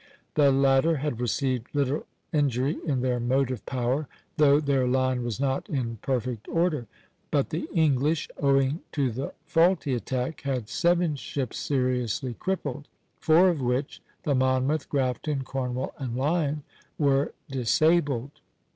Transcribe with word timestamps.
The 0.33 0.51
latter 0.51 0.95
had 0.97 1.21
received 1.21 1.67
little 1.75 2.07
injury 2.33 2.79
in 2.87 3.01
their 3.01 3.19
motive 3.19 3.63
power, 3.67 4.07
though 4.37 4.59
their 4.59 4.87
line 4.87 5.21
was 5.23 5.39
not 5.39 5.69
in 5.69 5.97
perfect 5.97 6.47
order; 6.47 6.87
but 7.29 7.51
the 7.51 7.69
English, 7.71 8.27
owing 8.41 8.79
to 8.93 9.11
the 9.11 9.35
faulty 9.45 9.93
attack, 9.93 10.41
had 10.41 10.69
seven 10.69 11.15
ships 11.15 11.59
seriously 11.59 12.33
crippled, 12.33 12.87
four 13.19 13.49
of 13.49 13.61
which 13.61 14.01
the 14.23 14.33
"Monmouth" 14.33 14.85
(a'), 14.85 14.89
"Grafton," 14.89 15.43
"Cornwall" 15.43 15.93
(c'), 15.99 16.03
and 16.03 16.17
"Lion" 16.17 16.63
(c'') 16.63 16.85
were 16.97 17.33
disabled. 17.51 18.31